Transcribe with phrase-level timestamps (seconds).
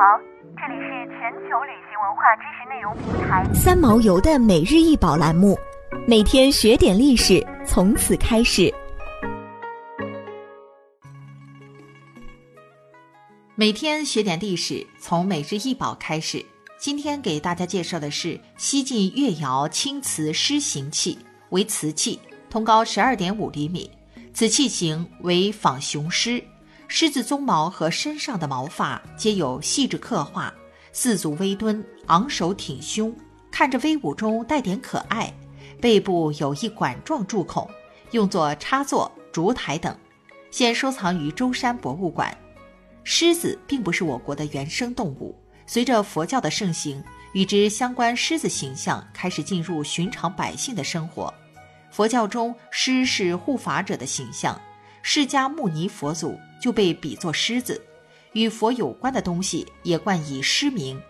[0.00, 0.18] 好，
[0.56, 5.58] 这里是全球旅行文化知识内容平台三毛游的每日一宝栏目，
[6.08, 8.72] 每天学点历史，从此开始。
[13.54, 16.42] 每天学点历史，从每日一宝开始。
[16.78, 21.18] 今天给大家介绍的是西晋越窑青瓷狮形器，
[21.50, 23.90] 为瓷器，通高十二点五厘米。
[24.32, 26.42] 此器形为仿雄狮，
[26.92, 30.52] 狮子鬃毛和身上的毛发皆有细致刻画，
[30.92, 33.14] 四足微蹲，昂首挺胸，
[33.48, 35.32] 看着威武中带点可爱。
[35.80, 37.70] 背部有一管状柱孔，
[38.10, 39.96] 用作插座、烛台等，
[40.50, 42.36] 现收藏于舟山博物馆。
[43.04, 45.32] 狮子并不是我国的原生动物。
[45.66, 47.00] 随着佛教的盛行，
[47.32, 51.32] 与之相关狮子形象开始进入寻常百姓的生活。
[51.92, 54.60] 佛教中，狮是护法者的形象，
[55.02, 57.80] 释迦牟尼佛祖就被比作狮子，
[58.32, 61.00] 与佛有关的东西也冠以狮名。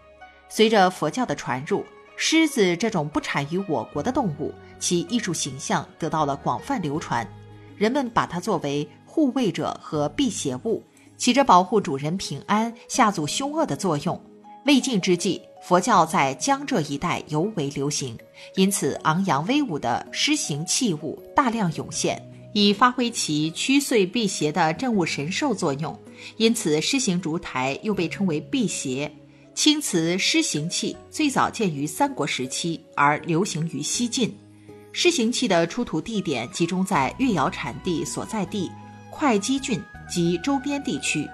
[0.48, 1.84] 随着佛教的传入，
[2.16, 7.26] 狮子这种不产于我国的动物，其艺术形象得到了广泛流传，
[7.76, 10.82] 人们把它作为护卫者和辟邪物，
[11.16, 14.20] 起着保护主人平安、下阻凶恶的作用。
[14.66, 18.18] 魏晋之际，佛教在江浙一带尤为流行，
[18.56, 25.98] 因此昂扬威武的狮形器物大量涌现，以发挥其驱祟辟邪的镇物神兽作用。
[26.36, 29.10] 因此，狮形烛台又被称为辟邪。
[29.54, 34.34] 青瓷狮形器最早见于三国时期，而流行于西晋。
[34.92, 38.70] 狮形器的出土地点集中在越窑产地所在地
[39.10, 41.28] 会稽郡及周边地区。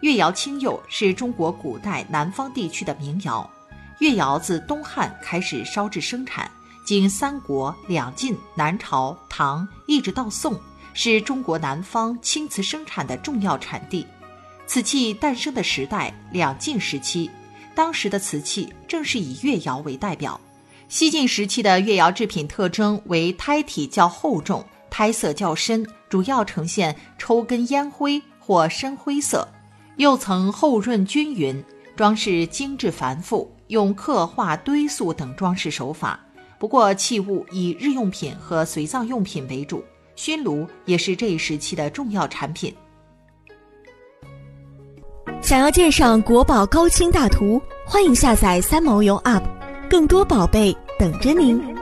[0.00, 3.50] 越窑青釉是中国古代南方地区的民窑，
[3.98, 6.50] 越窑自东汉开始烧制生产，
[6.84, 10.54] 经三国、两晋、南朝、唐一直到宋，
[10.92, 14.06] 是中国南方青瓷生产的重要产地。
[14.66, 17.30] 瓷器诞生的时代两晋时期，
[17.74, 20.38] 当时的瓷器正是以越窑为代表。
[20.88, 29.48] 西晋时期的越窑制品特征为胎体较厚重，胎色较深，主要呈现抽根烟灰或深灰色。
[29.96, 31.64] 釉层厚润均匀，
[31.96, 36.20] 装饰精致繁复，用刻画、堆塑等装饰手法。
[36.64, 39.84] 不过，器物以日用品和随葬用品为主，
[40.16, 42.74] 熏炉也是这一时期的重要产品。
[45.42, 49.42] 想要鉴赏国宝高清大图，欢迎下载三毛游 App，
[49.90, 51.73] 更多宝贝等着您。